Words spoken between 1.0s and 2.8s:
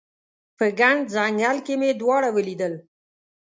ځنګل کې مې دواړه ولیدل